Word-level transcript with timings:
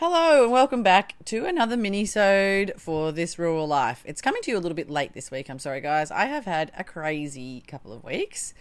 Hello 0.00 0.44
and 0.44 0.52
welcome 0.52 0.84
back 0.84 1.16
to 1.24 1.46
another 1.46 1.76
mini-sode 1.76 2.72
for 2.76 3.10
this 3.10 3.36
rural 3.36 3.66
life. 3.66 4.04
It's 4.06 4.20
coming 4.20 4.40
to 4.42 4.52
you 4.52 4.56
a 4.56 4.60
little 4.60 4.76
bit 4.76 4.88
late 4.88 5.12
this 5.12 5.28
week. 5.32 5.50
I'm 5.50 5.58
sorry, 5.58 5.80
guys. 5.80 6.12
I 6.12 6.26
have 6.26 6.44
had 6.44 6.70
a 6.78 6.84
crazy 6.84 7.64
couple 7.66 7.92
of 7.92 8.04
weeks, 8.04 8.54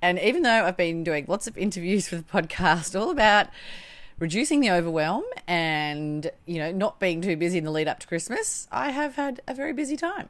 and 0.00 0.20
even 0.20 0.42
though 0.42 0.66
I've 0.66 0.76
been 0.76 1.02
doing 1.02 1.24
lots 1.26 1.48
of 1.48 1.58
interviews 1.58 2.08
for 2.08 2.14
the 2.14 2.22
podcast, 2.22 2.94
all 2.94 3.10
about 3.10 3.48
reducing 4.20 4.60
the 4.60 4.70
overwhelm 4.70 5.24
and 5.48 6.30
you 6.46 6.58
know 6.60 6.70
not 6.70 7.00
being 7.00 7.22
too 7.22 7.36
busy 7.36 7.58
in 7.58 7.64
the 7.64 7.72
lead 7.72 7.88
up 7.88 7.98
to 7.98 8.06
Christmas, 8.06 8.68
I 8.70 8.92
have 8.92 9.16
had 9.16 9.40
a 9.48 9.54
very 9.54 9.72
busy 9.72 9.96
time. 9.96 10.28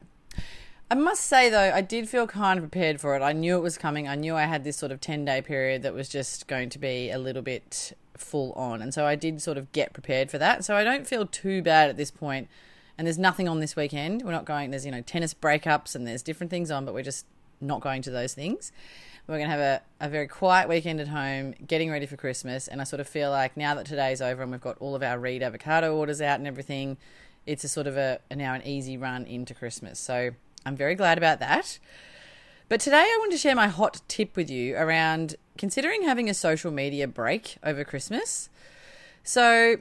I 0.90 0.94
must 0.94 1.24
say 1.24 1.50
though, 1.50 1.72
I 1.74 1.82
did 1.82 2.08
feel 2.08 2.26
kind 2.26 2.58
of 2.58 2.62
prepared 2.62 3.02
for 3.02 3.14
it. 3.14 3.20
I 3.20 3.34
knew 3.34 3.58
it 3.58 3.62
was 3.62 3.76
coming. 3.76 4.08
I 4.08 4.14
knew 4.14 4.34
I 4.34 4.44
had 4.44 4.64
this 4.64 4.78
sort 4.78 4.92
of 4.92 5.02
10 5.02 5.26
day 5.26 5.42
period 5.42 5.82
that 5.82 5.92
was 5.92 6.08
just 6.08 6.46
going 6.46 6.70
to 6.70 6.78
be 6.78 7.10
a 7.10 7.18
little 7.18 7.42
bit 7.42 7.92
full 8.20 8.52
on. 8.52 8.82
And 8.82 8.92
so 8.92 9.06
I 9.06 9.14
did 9.14 9.40
sort 9.40 9.58
of 9.58 9.70
get 9.72 9.92
prepared 9.92 10.30
for 10.30 10.38
that. 10.38 10.64
So 10.64 10.76
I 10.76 10.84
don't 10.84 11.06
feel 11.06 11.26
too 11.26 11.62
bad 11.62 11.88
at 11.88 11.96
this 11.96 12.10
point. 12.10 12.48
And 12.96 13.06
there's 13.06 13.18
nothing 13.18 13.48
on 13.48 13.60
this 13.60 13.76
weekend. 13.76 14.22
We're 14.24 14.32
not 14.32 14.44
going, 14.44 14.70
there's, 14.70 14.84
you 14.84 14.90
know, 14.90 15.02
tennis 15.02 15.32
breakups 15.32 15.94
and 15.94 16.06
there's 16.06 16.22
different 16.22 16.50
things 16.50 16.70
on, 16.70 16.84
but 16.84 16.94
we're 16.94 17.02
just 17.02 17.26
not 17.60 17.80
going 17.80 18.02
to 18.02 18.10
those 18.10 18.34
things. 18.34 18.72
We're 19.26 19.36
going 19.36 19.50
to 19.50 19.56
have 19.56 19.60
a, 19.60 19.82
a 20.00 20.08
very 20.08 20.26
quiet 20.26 20.68
weekend 20.68 21.00
at 21.00 21.08
home, 21.08 21.54
getting 21.66 21.90
ready 21.90 22.06
for 22.06 22.16
Christmas. 22.16 22.66
And 22.66 22.80
I 22.80 22.84
sort 22.84 23.00
of 23.00 23.08
feel 23.08 23.30
like 23.30 23.56
now 23.56 23.74
that 23.74 23.86
today's 23.86 24.20
over 24.20 24.42
and 24.42 24.50
we've 24.50 24.60
got 24.60 24.78
all 24.78 24.94
of 24.96 25.02
our 25.02 25.18
Reed 25.18 25.42
avocado 25.42 25.94
orders 25.94 26.20
out 26.20 26.38
and 26.38 26.46
everything, 26.46 26.96
it's 27.46 27.62
a 27.62 27.68
sort 27.68 27.86
of 27.86 27.96
a, 27.96 28.20
a 28.30 28.36
now 28.36 28.54
an 28.54 28.66
easy 28.66 28.96
run 28.96 29.26
into 29.26 29.54
Christmas. 29.54 29.98
So 29.98 30.30
I'm 30.64 30.76
very 30.76 30.94
glad 30.94 31.18
about 31.18 31.40
that. 31.40 31.78
But 32.68 32.80
today 32.80 32.98
I 32.98 33.16
want 33.18 33.32
to 33.32 33.38
share 33.38 33.54
my 33.54 33.68
hot 33.68 34.02
tip 34.08 34.36
with 34.36 34.50
you 34.50 34.76
around 34.76 35.36
considering 35.56 36.02
having 36.02 36.28
a 36.28 36.34
social 36.34 36.70
media 36.70 37.08
break 37.08 37.56
over 37.62 37.82
Christmas. 37.82 38.50
So, 39.22 39.76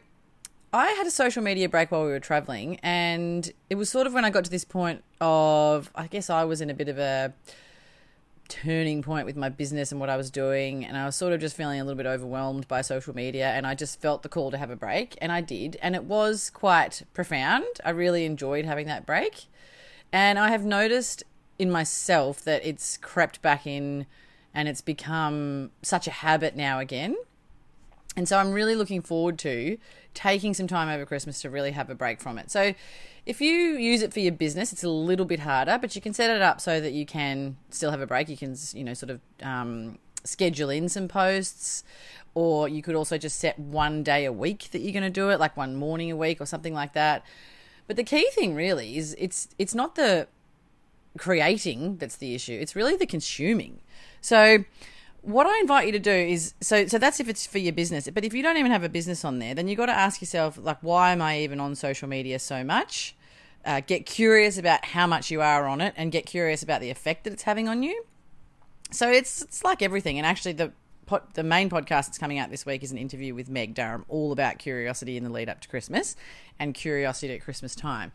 I 0.72 0.88
had 0.91 1.05
a 1.05 1.12
social 1.12 1.44
media 1.44 1.68
break 1.68 1.91
while 1.91 2.05
we 2.05 2.12
were 2.12 2.20
traveling, 2.22 2.80
and 2.84 3.52
it 3.70 3.76
was 3.76 3.90
sort 3.90 4.07
of 4.07 4.13
when 4.13 4.24
I 4.24 4.29
got 4.29 4.46
to 4.46 4.52
this 4.52 4.63
point 4.63 5.04
of, 5.20 5.91
I 5.96 6.07
guess 6.07 6.29
I 6.29 6.46
was 6.46 6.62
in 6.62 6.70
a 6.70 6.74
bit 6.74 6.88
of 6.88 6.98
a 6.98 7.34
turning 8.48 9.01
point 9.01 9.26
with 9.26 9.35
my 9.35 9.49
business 9.49 9.91
and 9.91 9.99
what 9.99 10.10
I 10.10 10.16
was 10.16 10.29
doing, 10.29 10.85
and 10.85 10.98
I 10.98 11.05
was 11.05 11.16
sort 11.18 11.34
of 11.34 11.41
just 11.41 11.57
feeling 11.57 11.82
a 11.82 11.84
little 11.84 11.98
bit 11.98 12.05
overwhelmed 12.05 12.70
by 12.70 12.82
social 12.82 13.13
media, 13.13 13.49
and 13.49 13.68
I 13.68 13.76
just 13.76 13.99
felt 14.01 14.24
the 14.24 14.29
call 14.29 14.49
to 14.51 14.57
have 14.57 14.70
a 14.70 14.77
break, 14.77 15.18
and 15.22 15.32
I 15.32 15.41
did, 15.41 15.77
and 15.82 15.94
it 15.94 16.05
was 16.05 16.49
quite 16.49 17.04
profound. 17.13 17.66
I 17.84 17.90
really 17.90 18.26
enjoyed 18.26 18.63
having 18.66 18.88
that 18.88 19.05
break, 19.05 19.46
and 20.13 20.40
I 20.40 20.49
have 20.49 20.63
noticed 20.63 21.24
in 21.60 21.72
myself 21.72 22.44
that 22.44 22.66
it's 22.66 22.98
crept 22.98 23.41
back 23.41 23.66
in 23.66 24.05
and 24.54 24.68
it's 24.68 24.82
become 24.82 25.72
such 25.82 26.08
a 26.08 26.12
habit 26.12 26.55
now 26.55 26.80
again. 26.80 27.16
And 28.16 28.27
so 28.27 28.40
I'm 28.40 28.52
really 28.52 28.76
looking 28.76 29.02
forward 29.02 29.38
to 29.40 29.78
taking 30.16 30.55
some 30.55 30.66
time 30.66 30.90
over 30.90 31.05
Christmas 31.05 31.41
to 31.41 31.50
really 31.50 31.72
have 31.72 31.90
a 31.91 31.96
break 31.96 32.20
from 32.20 32.40
it. 32.40 32.50
So 32.50 32.74
if 33.28 33.40
you 33.40 33.78
use 33.78 34.02
it 34.02 34.12
for 34.12 34.20
your 34.20 34.32
business, 34.32 34.74
it's 34.74 34.84
a 34.84 34.90
little 34.90 35.26
bit 35.26 35.41
harder, 35.41 35.78
but 35.80 35.96
you 35.96 36.02
can 36.02 36.13
set 36.13 36.35
it 36.35 36.41
up 36.41 36.60
so 36.60 36.82
that 36.82 36.94
you 36.94 37.05
can 37.05 37.58
still 37.70 37.91
have 37.91 38.02
a 38.02 38.08
break. 38.08 38.28
You 38.30 38.38
can, 38.38 38.55
you 38.74 38.84
know, 38.84 38.96
sort 38.96 39.12
of 39.12 39.22
um, 39.44 40.00
schedule 40.24 40.72
in 40.72 40.90
some 40.90 41.08
posts, 41.08 41.84
or 42.34 42.68
you 42.68 42.82
could 42.82 42.96
also 42.96 43.20
just 43.20 43.38
set 43.38 43.60
one 43.60 44.02
day 44.02 44.26
a 44.26 44.34
week 44.34 44.70
that 44.72 44.80
you're 44.80 44.94
going 44.94 45.04
to 45.04 45.10
do 45.10 45.30
it, 45.30 45.40
like 45.40 45.55
one 45.55 45.76
morning 45.76 46.10
a 46.10 46.16
week 46.16 46.41
or 46.41 46.46
something 46.48 46.74
like 46.74 46.94
that. 46.94 47.24
But 47.85 47.96
the 47.96 48.04
key 48.04 48.28
thing 48.32 48.55
really 48.55 48.98
is 48.98 49.16
it's 49.20 49.50
it's 49.58 49.76
not 49.76 49.96
the 49.96 50.28
creating 51.18 51.98
that's 51.98 52.18
the 52.18 52.35
issue. 52.35 52.57
It's 52.60 52.76
really 52.76 52.96
the 52.96 53.05
consuming. 53.05 53.82
So 54.21 54.65
what 55.21 55.46
I 55.46 55.60
invite 55.60 55.87
you 55.87 55.91
to 55.91 55.99
do 55.99 56.12
is 56.12 56.54
so 56.62 56.87
so 56.87 56.98
that's 56.98 57.20
if 57.20 57.27
it's 57.27 57.46
for 57.46 57.57
your 57.57 57.73
business. 57.73 58.10
But 58.13 58.23
if 58.23 58.34
you 58.34 58.43
don't 58.43 58.57
even 58.57 58.71
have 58.71 58.84
a 58.84 58.90
business 58.90 59.26
on 59.26 59.40
there, 59.40 59.54
then 59.54 59.68
you 59.68 59.76
got 59.76 59.88
to 59.88 59.98
ask 59.98 60.21
yourself 60.21 60.57
like 60.62 60.77
why 60.82 61.12
am 61.12 61.21
I 61.21 61.40
even 61.40 61.60
on 61.60 61.76
social 61.76 62.07
media 62.07 62.40
so 62.40 62.63
much? 62.63 63.15
Uh, 63.65 63.82
get 63.85 64.06
curious 64.06 64.57
about 64.57 64.85
how 64.85 65.06
much 65.06 65.29
you 65.29 65.41
are 65.41 65.68
on 65.68 65.81
it 65.81 65.94
and 65.97 66.12
get 66.12 66.25
curious 66.25 66.63
about 66.63 66.79
the 66.79 66.90
effect 66.90 67.25
that 67.25 67.34
it's 67.34 67.44
having 67.44 67.67
on 67.67 67.84
you. 67.84 68.05
So 68.91 69.09
it's 69.11 69.41
it's 69.41 69.63
like 69.63 69.81
everything 69.81 70.17
and 70.17 70.25
actually 70.25 70.53
the 70.53 70.72
the 71.34 71.44
main 71.44 71.69
podcast 71.69 72.07
that's 72.07 72.17
coming 72.17 72.38
out 72.38 72.49
this 72.49 72.66
week 72.66 72.84
is 72.84 72.91
an 72.91 72.97
interview 72.97 73.34
with 73.34 73.49
Meg 73.49 73.73
Durham 73.73 74.05
all 74.09 74.31
about 74.31 74.59
curiosity 74.59 75.17
in 75.17 75.23
the 75.23 75.29
lead 75.29 75.49
up 75.49 75.61
to 75.61 75.67
Christmas 75.67 76.16
and 76.59 76.73
curiosity 76.73 77.34
at 77.34 77.41
Christmas 77.41 77.75
time. 77.75 78.11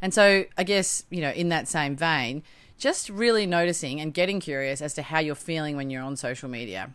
And 0.00 0.12
so 0.12 0.44
I 0.56 0.64
guess, 0.64 1.04
you 1.10 1.20
know, 1.20 1.30
in 1.30 1.48
that 1.50 1.68
same 1.68 1.96
vein, 1.96 2.42
just 2.78 3.08
really 3.08 3.46
noticing 3.46 4.00
and 4.00 4.12
getting 4.12 4.40
curious 4.40 4.82
as 4.82 4.94
to 4.94 5.02
how 5.02 5.18
you're 5.18 5.34
feeling 5.34 5.76
when 5.76 5.90
you're 5.90 6.02
on 6.02 6.16
social 6.16 6.48
media. 6.48 6.90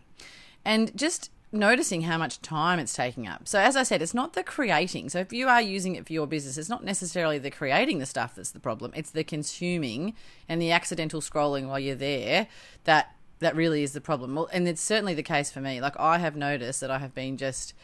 And 0.64 0.96
just 0.96 1.30
noticing 1.50 2.02
how 2.02 2.16
much 2.16 2.40
time 2.40 2.78
it's 2.78 2.94
taking 2.94 3.26
up. 3.28 3.46
So 3.46 3.58
as 3.58 3.76
I 3.76 3.82
said, 3.82 4.00
it's 4.00 4.14
not 4.14 4.32
the 4.32 4.42
creating. 4.42 5.10
So 5.10 5.18
if 5.18 5.32
you 5.32 5.48
are 5.48 5.60
using 5.60 5.96
it 5.96 6.06
for 6.06 6.12
your 6.12 6.26
business, 6.26 6.56
it's 6.56 6.68
not 6.68 6.82
necessarily 6.82 7.38
the 7.38 7.50
creating 7.50 7.98
the 7.98 8.06
stuff 8.06 8.34
that's 8.34 8.52
the 8.52 8.60
problem. 8.60 8.92
It's 8.94 9.10
the 9.10 9.24
consuming 9.24 10.14
and 10.48 10.62
the 10.62 10.72
accidental 10.72 11.20
scrolling 11.20 11.68
while 11.68 11.78
you're 11.78 11.94
there 11.94 12.46
that 12.84 13.14
that 13.40 13.56
really 13.56 13.82
is 13.82 13.92
the 13.92 14.00
problem. 14.00 14.38
And 14.52 14.66
it's 14.66 14.80
certainly 14.80 15.14
the 15.14 15.22
case 15.22 15.50
for 15.50 15.60
me. 15.60 15.80
Like 15.80 15.98
I 15.98 16.18
have 16.18 16.36
noticed 16.36 16.80
that 16.80 16.90
I 16.90 16.98
have 16.98 17.14
been 17.14 17.36
just 17.36 17.74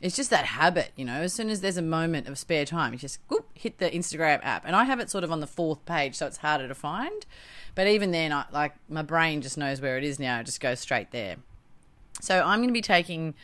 it's 0.00 0.14
just 0.14 0.30
that 0.30 0.44
habit, 0.44 0.92
you 0.96 1.04
know. 1.04 1.20
As 1.22 1.32
soon 1.32 1.50
as 1.50 1.60
there's 1.60 1.76
a 1.76 1.82
moment 1.82 2.28
of 2.28 2.38
spare 2.38 2.64
time, 2.64 2.92
you 2.92 2.98
just 2.98 3.18
whoop, 3.28 3.48
hit 3.54 3.78
the 3.78 3.90
Instagram 3.90 4.40
app, 4.44 4.64
and 4.64 4.76
I 4.76 4.84
have 4.84 5.00
it 5.00 5.10
sort 5.10 5.24
of 5.24 5.32
on 5.32 5.40
the 5.40 5.46
fourth 5.46 5.84
page, 5.86 6.14
so 6.14 6.26
it's 6.26 6.38
harder 6.38 6.68
to 6.68 6.74
find. 6.74 7.26
But 7.74 7.88
even 7.88 8.12
then, 8.12 8.32
I, 8.32 8.44
like 8.52 8.74
my 8.88 9.02
brain 9.02 9.42
just 9.42 9.58
knows 9.58 9.80
where 9.80 9.98
it 9.98 10.04
is 10.04 10.18
now; 10.20 10.40
it 10.40 10.44
just 10.44 10.60
goes 10.60 10.78
straight 10.80 11.10
there. 11.10 11.36
So 12.20 12.42
I'm 12.42 12.58
going 12.60 12.68
to 12.68 12.72
be 12.72 12.82
taking 12.82 13.34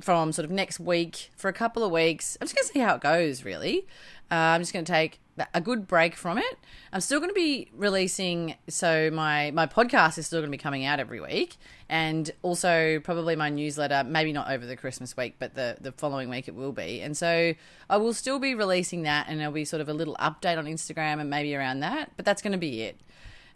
from 0.00 0.32
sort 0.32 0.44
of 0.44 0.50
next 0.50 0.78
week 0.78 1.30
for 1.36 1.48
a 1.48 1.52
couple 1.52 1.82
of 1.82 1.90
weeks. 1.90 2.36
I'm 2.40 2.46
just 2.46 2.54
going 2.54 2.66
to 2.66 2.72
see 2.72 2.78
how 2.80 2.94
it 2.94 3.00
goes. 3.00 3.44
Really, 3.44 3.86
uh, 4.30 4.34
I'm 4.34 4.60
just 4.60 4.72
going 4.72 4.84
to 4.84 4.92
take 4.92 5.20
a 5.52 5.60
good 5.60 5.88
break 5.88 6.14
from 6.14 6.38
it. 6.38 6.58
I'm 6.92 7.00
still 7.00 7.18
going 7.18 7.30
to 7.30 7.34
be 7.34 7.68
releasing, 7.74 8.54
so 8.68 9.10
my 9.10 9.50
my 9.50 9.66
podcast 9.66 10.16
is 10.18 10.26
still 10.26 10.40
going 10.40 10.50
to 10.50 10.56
be 10.56 10.62
coming 10.62 10.84
out 10.84 11.00
every 11.00 11.20
week, 11.20 11.56
and 11.88 12.30
also 12.42 13.00
probably 13.00 13.34
my 13.34 13.50
newsletter. 13.50 14.04
Maybe 14.04 14.32
not 14.32 14.50
over 14.50 14.64
the 14.64 14.76
Christmas 14.76 15.16
week, 15.16 15.34
but 15.38 15.54
the 15.54 15.76
the 15.80 15.92
following 15.92 16.28
week 16.28 16.46
it 16.46 16.54
will 16.54 16.72
be. 16.72 17.00
And 17.00 17.16
so 17.16 17.54
I 17.90 17.96
will 17.96 18.14
still 18.14 18.38
be 18.38 18.54
releasing 18.54 19.02
that, 19.02 19.26
and 19.28 19.40
there'll 19.40 19.52
be 19.52 19.64
sort 19.64 19.80
of 19.80 19.88
a 19.88 19.94
little 19.94 20.16
update 20.16 20.56
on 20.56 20.66
Instagram 20.66 21.20
and 21.20 21.28
maybe 21.28 21.54
around 21.56 21.80
that. 21.80 22.12
But 22.16 22.24
that's 22.24 22.42
going 22.42 22.52
to 22.52 22.58
be 22.58 22.82
it. 22.82 23.00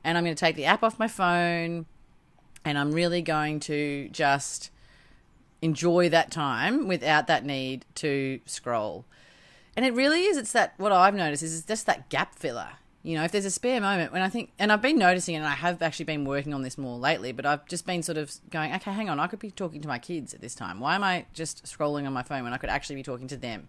And 0.04 0.18
I'm 0.18 0.24
going 0.24 0.34
to 0.34 0.40
take 0.40 0.56
the 0.56 0.64
app 0.64 0.82
off 0.82 0.98
my 0.98 1.08
phone, 1.08 1.86
and 2.64 2.76
I'm 2.76 2.92
really 2.92 3.22
going 3.22 3.60
to 3.60 4.08
just 4.10 4.70
enjoy 5.60 6.08
that 6.08 6.30
time 6.30 6.86
without 6.88 7.26
that 7.26 7.44
need 7.44 7.84
to 7.96 8.40
scroll. 8.46 9.04
And 9.76 9.84
it 9.84 9.94
really 9.94 10.24
is. 10.24 10.36
It's 10.36 10.52
that 10.52 10.74
what 10.76 10.92
I've 10.92 11.14
noticed 11.14 11.42
is 11.42 11.56
it's 11.56 11.66
just 11.66 11.86
that 11.86 12.08
gap 12.08 12.34
filler. 12.34 12.70
You 13.02 13.16
know, 13.16 13.24
if 13.24 13.30
there's 13.30 13.44
a 13.44 13.50
spare 13.50 13.80
moment 13.80 14.12
when 14.12 14.22
I 14.22 14.28
think, 14.28 14.50
and 14.58 14.72
I've 14.72 14.82
been 14.82 14.98
noticing, 14.98 15.36
and 15.36 15.46
I 15.46 15.50
have 15.54 15.80
actually 15.82 16.06
been 16.06 16.24
working 16.24 16.52
on 16.52 16.62
this 16.62 16.76
more 16.76 16.98
lately, 16.98 17.30
but 17.30 17.46
I've 17.46 17.64
just 17.66 17.86
been 17.86 18.02
sort 18.02 18.18
of 18.18 18.32
going, 18.50 18.74
okay, 18.74 18.90
hang 18.90 19.08
on, 19.08 19.20
I 19.20 19.28
could 19.28 19.38
be 19.38 19.52
talking 19.52 19.80
to 19.80 19.88
my 19.88 19.98
kids 19.98 20.34
at 20.34 20.40
this 20.40 20.54
time. 20.54 20.80
Why 20.80 20.96
am 20.96 21.04
I 21.04 21.26
just 21.32 21.64
scrolling 21.64 22.06
on 22.06 22.12
my 22.12 22.24
phone 22.24 22.42
when 22.42 22.52
I 22.52 22.58
could 22.58 22.70
actually 22.70 22.96
be 22.96 23.04
talking 23.04 23.28
to 23.28 23.36
them? 23.36 23.68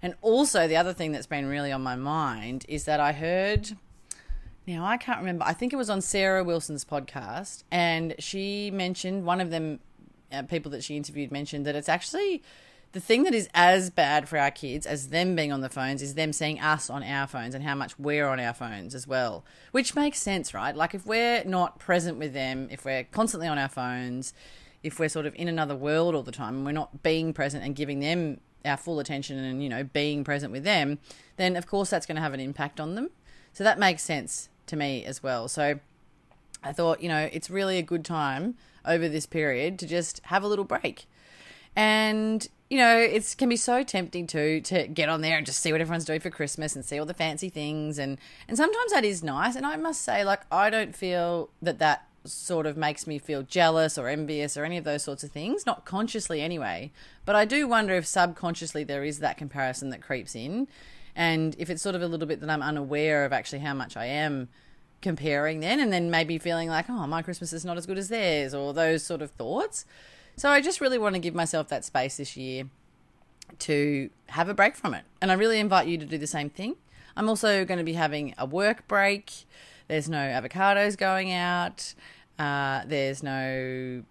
And 0.00 0.14
also, 0.22 0.68
the 0.68 0.76
other 0.76 0.92
thing 0.92 1.12
that's 1.12 1.26
been 1.26 1.46
really 1.46 1.72
on 1.72 1.82
my 1.82 1.96
mind 1.96 2.64
is 2.68 2.84
that 2.84 3.00
I 3.00 3.12
heard, 3.12 3.76
now 4.66 4.84
I 4.84 4.98
can't 4.98 5.18
remember, 5.18 5.44
I 5.44 5.52
think 5.52 5.72
it 5.72 5.76
was 5.76 5.90
on 5.90 6.00
Sarah 6.00 6.44
Wilson's 6.44 6.84
podcast, 6.84 7.64
and 7.72 8.14
she 8.18 8.70
mentioned, 8.70 9.24
one 9.24 9.40
of 9.40 9.50
them, 9.50 9.80
Uh, 10.34 10.42
people 10.42 10.70
that 10.72 10.82
she 10.82 10.96
interviewed 10.96 11.30
mentioned 11.30 11.64
that 11.66 11.76
it's 11.76 11.88
actually 11.88 12.42
the 12.92 13.00
thing 13.00 13.24
that 13.24 13.34
is 13.34 13.48
as 13.54 13.90
bad 13.90 14.28
for 14.28 14.38
our 14.38 14.52
kids 14.52 14.86
as 14.86 15.08
them 15.08 15.34
being 15.34 15.52
on 15.52 15.60
the 15.60 15.68
phones 15.68 16.00
is 16.00 16.14
them 16.14 16.32
seeing 16.32 16.60
us 16.60 16.88
on 16.88 17.02
our 17.02 17.26
phones 17.26 17.54
and 17.54 17.64
how 17.64 17.74
much 17.74 17.98
we're 17.98 18.28
on 18.28 18.38
our 18.38 18.54
phones 18.54 18.94
as 18.94 19.06
well. 19.06 19.44
Which 19.72 19.96
makes 19.96 20.20
sense, 20.20 20.54
right? 20.54 20.74
Like 20.74 20.94
if 20.94 21.04
we're 21.04 21.42
not 21.44 21.80
present 21.80 22.18
with 22.18 22.32
them, 22.32 22.68
if 22.70 22.84
we're 22.84 23.02
constantly 23.02 23.48
on 23.48 23.58
our 23.58 23.68
phones, 23.68 24.32
if 24.84 25.00
we're 25.00 25.08
sort 25.08 25.26
of 25.26 25.34
in 25.34 25.48
another 25.48 25.74
world 25.74 26.14
all 26.14 26.22
the 26.22 26.30
time 26.30 26.54
and 26.54 26.64
we're 26.64 26.72
not 26.72 27.02
being 27.02 27.32
present 27.32 27.64
and 27.64 27.74
giving 27.74 27.98
them 27.98 28.40
our 28.64 28.76
full 28.76 29.00
attention 29.00 29.38
and, 29.38 29.60
you 29.60 29.68
know, 29.68 29.82
being 29.82 30.22
present 30.22 30.52
with 30.52 30.62
them, 30.62 31.00
then 31.36 31.56
of 31.56 31.66
course 31.66 31.90
that's 31.90 32.06
going 32.06 32.16
to 32.16 32.22
have 32.22 32.32
an 32.32 32.40
impact 32.40 32.78
on 32.78 32.94
them. 32.94 33.10
So 33.52 33.64
that 33.64 33.78
makes 33.78 34.04
sense 34.04 34.50
to 34.66 34.76
me 34.76 35.04
as 35.04 35.20
well. 35.20 35.48
So 35.48 35.80
I 36.64 36.72
thought, 36.72 37.02
you 37.02 37.08
know, 37.08 37.28
it's 37.32 37.50
really 37.50 37.78
a 37.78 37.82
good 37.82 38.04
time 38.04 38.54
over 38.84 39.08
this 39.08 39.26
period 39.26 39.78
to 39.78 39.86
just 39.86 40.20
have 40.26 40.42
a 40.42 40.48
little 40.48 40.64
break. 40.64 41.06
And 41.76 42.46
you 42.70 42.78
know, 42.78 42.98
it 42.98 43.34
can 43.38 43.48
be 43.48 43.56
so 43.56 43.82
tempting 43.82 44.26
to 44.28 44.60
to 44.62 44.88
get 44.88 45.08
on 45.08 45.20
there 45.20 45.36
and 45.36 45.46
just 45.46 45.60
see 45.60 45.70
what 45.70 45.80
everyone's 45.80 46.04
doing 46.04 46.20
for 46.20 46.30
Christmas 46.30 46.74
and 46.74 46.84
see 46.84 46.98
all 46.98 47.06
the 47.06 47.14
fancy 47.14 47.48
things 47.48 47.98
and 47.98 48.18
and 48.48 48.56
sometimes 48.56 48.92
that 48.92 49.04
is 49.04 49.22
nice. 49.22 49.54
And 49.54 49.66
I 49.66 49.76
must 49.76 50.02
say, 50.02 50.24
like, 50.24 50.40
I 50.50 50.70
don't 50.70 50.94
feel 50.96 51.50
that 51.62 51.78
that 51.78 52.06
sort 52.24 52.66
of 52.66 52.76
makes 52.76 53.06
me 53.06 53.18
feel 53.18 53.42
jealous 53.42 53.98
or 53.98 54.08
envious 54.08 54.56
or 54.56 54.64
any 54.64 54.78
of 54.78 54.84
those 54.84 55.04
sorts 55.04 55.22
of 55.22 55.30
things, 55.30 55.66
not 55.66 55.84
consciously 55.84 56.40
anyway. 56.40 56.90
But 57.26 57.36
I 57.36 57.44
do 57.44 57.68
wonder 57.68 57.94
if 57.94 58.06
subconsciously 58.06 58.82
there 58.82 59.04
is 59.04 59.18
that 59.18 59.36
comparison 59.36 59.90
that 59.90 60.00
creeps 60.00 60.34
in, 60.34 60.66
and 61.14 61.54
if 61.58 61.68
it's 61.68 61.82
sort 61.82 61.94
of 61.94 62.02
a 62.02 62.08
little 62.08 62.26
bit 62.26 62.40
that 62.40 62.50
I'm 62.50 62.62
unaware 62.62 63.24
of 63.24 63.32
actually 63.32 63.60
how 63.60 63.74
much 63.74 63.96
I 63.96 64.06
am 64.06 64.48
comparing 65.04 65.60
then, 65.60 65.78
and 65.78 65.92
then 65.92 66.10
maybe 66.10 66.38
feeling 66.38 66.68
like, 66.68 66.90
oh, 66.90 67.06
my 67.06 67.22
Christmas 67.22 67.52
is 67.52 67.64
not 67.64 67.76
as 67.76 67.86
good 67.86 67.98
as 67.98 68.08
theirs, 68.08 68.54
or 68.54 68.74
those 68.74 69.04
sort 69.04 69.22
of 69.22 69.30
thoughts. 69.30 69.84
So 70.36 70.48
I 70.48 70.60
just 70.60 70.80
really 70.80 70.98
want 70.98 71.14
to 71.14 71.20
give 71.20 71.34
myself 71.34 71.68
that 71.68 71.84
space 71.84 72.16
this 72.16 72.36
year 72.36 72.64
to 73.60 74.10
have 74.28 74.48
a 74.48 74.54
break 74.54 74.74
from 74.74 74.94
it. 74.94 75.04
And 75.20 75.30
I 75.30 75.34
really 75.34 75.60
invite 75.60 75.86
you 75.86 75.98
to 75.98 76.06
do 76.06 76.18
the 76.18 76.26
same 76.26 76.50
thing. 76.50 76.74
I'm 77.16 77.28
also 77.28 77.64
going 77.64 77.78
to 77.78 77.84
be 77.84 77.92
having 77.92 78.34
a 78.36 78.46
work 78.46 78.88
break. 78.88 79.30
There's 79.86 80.08
no 80.08 80.18
avocados 80.18 80.96
going 80.96 81.30
out. 81.32 81.94
Uh, 82.38 82.82
there's 82.86 83.22
no. 83.22 84.02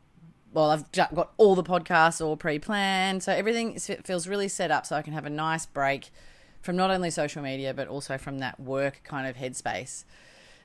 Well, 0.54 0.70
I've 0.70 0.90
got 0.92 1.34
all 1.38 1.56
the 1.56 1.64
podcasts 1.64 2.24
all 2.24 2.38
pre 2.38 2.60
planned. 2.60 3.24
So 3.24 3.34
everything 3.34 3.78
feels 3.80 4.28
really 4.28 4.48
set 4.48 4.70
up 4.70 4.86
so 4.86 4.96
I 4.96 5.02
can 5.02 5.14
have 5.14 5.26
a 5.26 5.32
nice 5.32 5.66
break 5.66 6.12
from 6.62 6.78
not 6.78 6.92
only 6.92 7.10
social 7.10 7.42
media, 7.42 7.74
but 7.74 7.88
also 7.88 8.18
from 8.18 8.40
that 8.40 8.60
work 8.60 9.02
kind 9.04 9.28
of 9.28 9.36
headspace. 9.36 10.06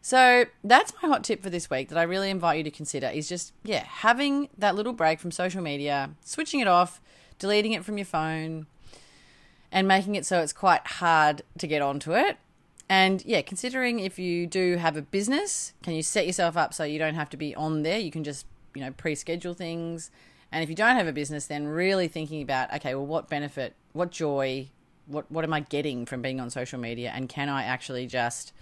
So 0.01 0.47
that's 0.65 0.93
my 1.03 1.09
hot 1.09 1.25
tip 1.25 1.43
for 1.43 1.51
this 1.51 1.69
week 1.69 1.89
that 1.89 1.99
I 1.99 2.03
really 2.03 2.31
invite 2.31 2.59
you 2.59 2.65
to 2.65 2.71
consider 2.71 3.09
is 3.09 3.29
just, 3.29 3.53
yeah, 3.65 3.85
having 3.85 4.49
that 4.57 4.75
little 4.75 4.93
break 4.93 5.21
from 5.21 5.31
social 5.31 5.63
media, 5.63 6.11
switching 6.25 6.61
it 6.61 6.69
off, 6.69 7.01
deleting 7.39 7.73
it 7.73 7.85
from 7.85 7.99
your 7.99 8.05
phone, 8.05 8.67
and 9.71 9.87
making 9.87 10.15
it 10.15 10.25
so 10.25 10.41
it's 10.41 10.53
quite 10.53 10.87
hard 10.87 11.43
to 11.59 11.67
get 11.67 11.83
onto 11.83 12.15
it. 12.15 12.39
And 12.89 13.23
yeah, 13.27 13.43
considering 13.43 14.01
if 14.01 14.19
you 14.19 14.47
do 14.47 14.77
have 14.77 14.97
a 14.97 15.03
business, 15.03 15.75
can 15.83 15.95
you 15.95 16.03
set 16.03 16.27
yourself 16.27 16.57
up 16.57 16.73
so 16.73 16.85
you 16.85 16.99
don't 16.99 17.15
have 17.15 17.29
to 17.31 17.37
be 17.37 17.55
on 17.55 17.83
there? 17.83 17.99
You 17.99 18.11
can 18.11 18.25
just, 18.25 18.47
you 18.75 18.81
know, 18.81 18.93
pre 18.93 19.15
schedule 19.15 19.53
things. 19.53 20.11
And 20.51 20.63
if 20.63 20.71
you 20.71 20.77
don't 20.77 20.97
have 20.97 21.07
a 21.07 21.13
business, 21.13 21.47
then 21.47 21.67
really 21.67 22.09
thinking 22.09 22.41
about, 22.41 22.73
okay, 22.77 22.95
well, 22.95 23.05
what 23.05 23.29
benefit, 23.29 23.75
what 23.93 24.11
joy, 24.11 24.69
what, 25.07 25.31
what 25.31 25.45
am 25.45 25.53
I 25.53 25.61
getting 25.61 26.07
from 26.07 26.23
being 26.23 26.41
on 26.41 26.49
social 26.49 26.81
media? 26.81 27.13
And 27.15 27.29
can 27.29 27.51
I 27.51 27.65
actually 27.65 28.07
just 28.07 28.55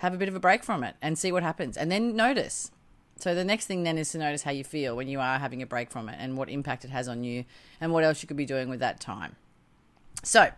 have 0.00 0.14
a 0.14 0.16
bit 0.16 0.28
of 0.28 0.34
a 0.34 0.40
break 0.40 0.64
from 0.64 0.82
it 0.82 0.96
and 1.02 1.18
see 1.18 1.30
what 1.30 1.42
happens? 1.42 1.76
And 1.76 1.90
then 1.90 2.16
notice. 2.16 2.70
So 3.18 3.34
the 3.34 3.44
next 3.44 3.66
thing 3.66 3.82
then 3.82 3.98
is 3.98 4.10
to 4.12 4.18
notice 4.18 4.42
how 4.42 4.50
you 4.50 4.64
feel 4.64 4.96
when 4.96 5.08
you 5.08 5.20
are 5.20 5.38
having 5.38 5.60
a 5.60 5.66
break 5.66 5.90
from 5.90 6.08
it 6.08 6.16
and 6.18 6.38
what 6.38 6.48
impact 6.48 6.86
it 6.86 6.90
has 6.90 7.06
on 7.06 7.22
you 7.22 7.44
and 7.80 7.92
what 7.92 8.02
else 8.02 8.22
you 8.22 8.26
could 8.26 8.36
be 8.36 8.46
doing 8.46 8.70
with 8.70 8.80
that 8.80 8.98
time. 8.98 9.36
So, 10.22 10.50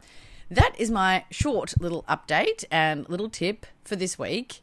that 0.48 0.74
is 0.78 0.90
my 0.90 1.24
short 1.30 1.74
little 1.80 2.04
update 2.08 2.64
and 2.70 3.08
little 3.08 3.28
tip 3.28 3.66
for 3.84 3.96
this 3.96 4.16
week. 4.16 4.60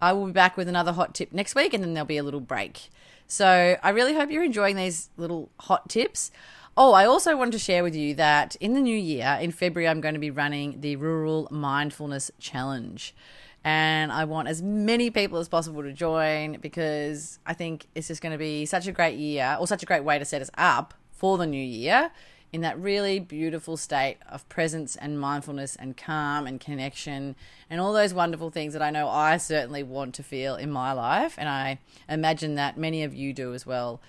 I 0.00 0.12
will 0.12 0.26
be 0.26 0.32
back 0.32 0.56
with 0.56 0.68
another 0.68 0.92
hot 0.92 1.14
tip 1.14 1.32
next 1.32 1.56
week 1.56 1.74
and 1.74 1.82
then 1.82 1.94
there'll 1.94 2.06
be 2.06 2.18
a 2.18 2.22
little 2.22 2.40
break. 2.40 2.88
So, 3.26 3.76
I 3.82 3.90
really 3.90 4.14
hope 4.14 4.30
you're 4.30 4.44
enjoying 4.44 4.76
these 4.76 5.10
little 5.16 5.50
hot 5.58 5.88
tips. 5.88 6.30
Oh, 6.76 6.92
I 6.92 7.04
also 7.04 7.36
wanted 7.36 7.52
to 7.52 7.58
share 7.58 7.82
with 7.82 7.96
you 7.96 8.14
that 8.14 8.54
in 8.60 8.74
the 8.74 8.80
new 8.80 8.96
year, 8.96 9.38
in 9.40 9.50
February, 9.50 9.88
I'm 9.88 10.00
going 10.00 10.14
to 10.14 10.20
be 10.20 10.30
running 10.30 10.82
the 10.82 10.94
Rural 10.94 11.48
Mindfulness 11.50 12.30
Challenge. 12.38 13.12
And 13.62 14.10
I 14.10 14.24
want 14.24 14.48
as 14.48 14.62
many 14.62 15.10
people 15.10 15.38
as 15.38 15.48
possible 15.48 15.82
to 15.82 15.92
join 15.92 16.58
because 16.60 17.38
I 17.44 17.52
think 17.52 17.86
it's 17.94 18.08
just 18.08 18.22
going 18.22 18.32
to 18.32 18.38
be 18.38 18.64
such 18.64 18.86
a 18.86 18.92
great 18.92 19.18
year 19.18 19.56
or 19.60 19.66
such 19.66 19.82
a 19.82 19.86
great 19.86 20.02
way 20.02 20.18
to 20.18 20.24
set 20.24 20.40
us 20.40 20.50
up 20.56 20.94
for 21.12 21.36
the 21.36 21.46
new 21.46 21.62
year 21.62 22.10
in 22.52 22.62
that 22.62 22.78
really 22.78 23.20
beautiful 23.20 23.76
state 23.76 24.16
of 24.28 24.48
presence 24.48 24.96
and 24.96 25.20
mindfulness 25.20 25.76
and 25.76 25.96
calm 25.96 26.46
and 26.46 26.60
connection 26.60 27.36
and 27.68 27.80
all 27.80 27.92
those 27.92 28.12
wonderful 28.12 28.50
things 28.50 28.72
that 28.72 28.82
I 28.82 28.90
know 28.90 29.08
I 29.08 29.36
certainly 29.36 29.82
want 29.82 30.14
to 30.16 30.22
feel 30.22 30.56
in 30.56 30.70
my 30.70 30.92
life. 30.92 31.34
And 31.38 31.48
I 31.48 31.78
imagine 32.08 32.56
that 32.56 32.76
many 32.76 33.04
of 33.04 33.14
you 33.14 33.32
do 33.32 33.54
as 33.54 33.66
well. 33.66 34.00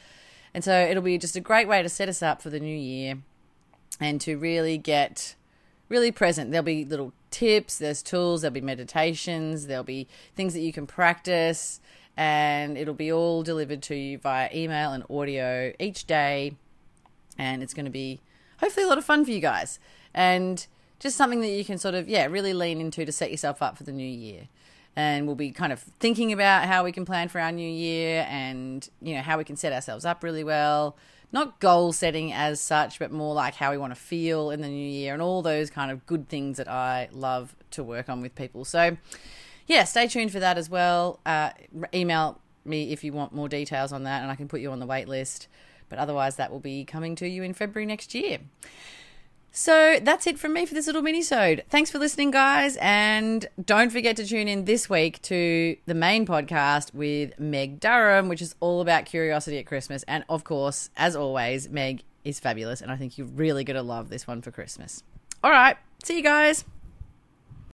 And 0.53 0.63
so 0.63 0.74
it'll 0.74 1.03
be 1.03 1.18
just 1.18 1.36
a 1.36 1.42
great 1.42 1.68
way 1.68 1.83
to 1.83 1.89
set 1.89 2.09
us 2.09 2.24
up 2.24 2.42
for 2.42 2.50
the 2.50 2.59
new 2.59 2.75
year 2.75 3.19
and 4.00 4.19
to 4.21 4.38
really 4.38 4.77
get 4.77 5.36
really 5.92 6.12
present. 6.12 6.50
There'll 6.52 6.64
be 6.64 6.86
little 6.86 7.14
tips, 7.30 7.78
there's 7.78 8.02
tools, 8.02 8.42
there'll 8.42 8.54
be 8.54 8.62
meditations, 8.62 9.68
there'll 9.68 9.84
be 9.84 10.08
things 10.36 10.54
that 10.54 10.62
you 10.62 10.74
can 10.74 10.88
practice, 10.88 11.80
and 12.18 12.78
it'll 12.78 12.96
be 12.96 13.12
all 13.12 13.44
delivered 13.44 13.84
to 13.84 13.96
you 13.96 14.18
via 14.18 14.50
email 14.56 14.94
and 14.94 15.04
audio 15.10 15.74
each 15.80 16.08
day. 16.08 16.56
And 17.38 17.62
it's 17.62 17.74
going 17.74 17.86
to 17.86 17.92
be 17.92 18.22
hopefully 18.60 18.86
a 18.86 18.90
lot 18.90 18.98
of 18.98 19.06
fun 19.06 19.26
for 19.26 19.32
you 19.32 19.40
guys. 19.40 19.80
And 20.14 20.66
just 21.00 21.18
something 21.18 21.42
that 21.42 21.50
you 21.50 21.66
can 21.66 21.78
sort 21.78 21.96
of, 21.96 22.08
yeah, 22.08 22.26
really 22.26 22.54
lean 22.54 22.80
into 22.80 23.06
to 23.06 23.12
set 23.12 23.32
yourself 23.32 23.62
up 23.62 23.78
for 23.78 23.84
the 23.84 23.92
new 23.92 24.04
year. 24.08 24.48
And 24.96 25.26
we'll 25.26 25.36
be 25.36 25.52
kind 25.52 25.74
of 25.74 25.80
thinking 26.00 26.32
about 26.32 26.68
how 26.68 26.84
we 26.84 26.92
can 26.92 27.06
plan 27.06 27.30
for 27.30 27.40
our 27.40 27.52
new 27.52 27.70
year 27.70 28.26
and, 28.30 28.88
you 29.02 29.16
know, 29.16 29.22
how 29.22 29.38
we 29.38 29.44
can 29.44 29.56
set 29.56 29.74
ourselves 29.74 30.06
up 30.06 30.24
really 30.24 30.44
well. 30.44 30.96
Not 31.31 31.60
goal 31.60 31.94
setting 31.94 32.33
as 32.33 32.60
such, 32.60 33.00
but 33.00 33.12
more 33.12 33.33
like 33.33 33.56
how 33.56 33.72
we 33.72 33.78
want 33.78 33.94
to 33.94 34.00
feel 34.00 34.51
in 34.51 34.62
the 34.62 34.68
new 34.68 34.89
year 34.89 35.13
and 35.13 35.22
all 35.22 35.42
those 35.42 35.69
kind 35.69 35.89
of 35.89 36.06
good 36.06 36.28
things 36.28 36.57
that 36.57 36.68
I 36.68 37.10
love 37.12 37.56
to 37.72 37.83
work 37.83 38.10
on 38.10 38.22
with 38.22 38.36
people. 38.36 38.66
So, 38.66 38.98
yeah, 39.66 39.86
stay 39.86 40.07
tuned 40.07 40.31
for 40.31 40.39
that 40.39 40.57
as 40.57 40.69
well. 40.69 41.19
Uh, 41.25 41.51
email 41.94 42.39
me 42.66 42.92
if 42.92 43.04
you 43.04 43.13
want 43.13 43.33
more 43.33 43.48
details 43.48 43.94
on 43.94 44.04
that, 44.04 44.22
and 44.22 44.30
I 44.30 44.36
can 44.36 44.48
put 44.48 44.60
you 44.62 44.72
on 44.72 44.80
the 44.80 44.86
wait 44.86 45.07
list. 45.07 45.48
But 45.88 46.00
otherwise, 46.00 46.36
that 46.36 46.51
will 46.51 46.60
be 46.60 46.86
coming 46.86 47.16
to 47.16 47.28
you 47.28 47.44
in 47.44 47.54
February 47.54 47.86
next 47.86 48.13
year. 48.13 48.39
So 49.53 50.00
that's 50.01 50.27
it 50.27 50.39
from 50.39 50.53
me 50.53 50.65
for 50.65 50.74
this 50.74 50.88
little 50.88 51.01
mini-sode. 51.01 51.65
Thanks 51.69 51.92
for 51.92 52.00
listening, 52.00 52.31
guys. 52.31 52.77
And 52.81 53.45
don't 53.63 53.92
forget 53.92 54.15
to 54.15 54.25
tune 54.25 54.48
in 54.48 54.63
this 54.63 54.89
week 54.89 55.21
to 55.24 55.75
the 55.86 55.94
main 55.94 56.25
podcast 56.25 56.94
with 56.94 57.38
Meg 57.38 57.80
Durham, 57.81 58.30
which 58.30 58.42
is 58.42 58.56
all 58.62 58.80
about 58.80 59.06
curiosity 59.06 59.57
at 59.57 59.65
Christmas. 59.65 60.03
And 60.03 60.24
of 60.30 60.45
course, 60.45 60.89
as 60.95 61.18
always, 61.18 61.68
Meg 61.68 62.03
is 62.24 62.39
fabulous. 62.39 62.81
And 62.81 62.92
I 62.92 62.95
think 62.95 63.18
you're 63.18 63.27
really 63.27 63.65
going 63.65 63.75
to 63.75 63.83
love 63.83 64.09
this 64.09 64.25
one 64.25 64.42
for 64.42 64.51
Christmas. 64.51 65.03
All 65.44 65.51
right. 65.51 65.75
See 66.03 66.15
you 66.15 66.24
guys. 66.24 66.63